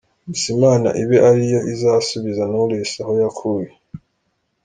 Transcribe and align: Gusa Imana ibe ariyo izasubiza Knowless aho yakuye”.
Gusa 0.29 0.47
Imana 0.57 0.87
ibe 1.01 1.17
ariyo 1.29 1.59
izasubiza 1.73 2.43
Knowless 2.49 2.93
aho 3.03 3.13
yakuye”. 3.21 3.69